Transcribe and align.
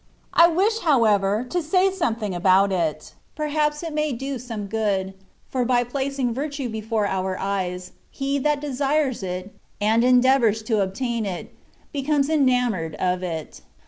I 0.33 0.47
wish, 0.47 0.79
however, 0.79 1.45
to 1.51 1.61
say 1.61 1.91
something 1.91 2.33
about 2.33 2.71
it; 2.71 3.13
perhaps 3.35 3.83
it 3.83 3.93
may 3.93 4.13
do 4.13 4.39
some 4.39 4.65
good, 4.65 5.13
for 5.47 5.63
by 5.63 5.83
placing 5.83 6.33
virtue 6.33 6.69
before 6.69 7.05
our 7.05 7.37
eyes, 7.37 7.91
he 8.09 8.39
that 8.39 8.59
desires 8.59 9.21
it, 9.21 9.53
and 9.79 10.03
endeavours 10.03 10.63
to 10.63 10.81
obtain 10.81 11.23
it, 11.27 11.53
becomes 11.93 12.29
enamoured 12.31 12.95
of 12.95 13.21
it. 13.21 13.61